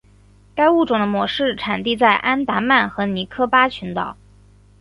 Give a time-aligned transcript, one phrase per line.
[0.55, 4.17] 该物种的模式产地在安达曼和尼科巴群岛。